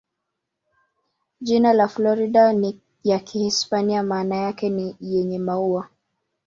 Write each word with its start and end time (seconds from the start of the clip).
Jina 1.41 1.73
la 1.73 1.87
Florida 1.87 2.53
ni 2.53 2.81
ya 3.03 3.19
Kihispania, 3.19 4.03
maana 4.03 4.35
yake 4.35 4.69
ni 4.69 4.95
"yenye 4.99 5.39
maua". 5.39 5.89